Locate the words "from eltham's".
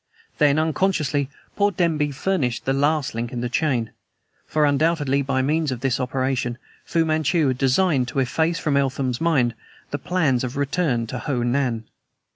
8.57-9.21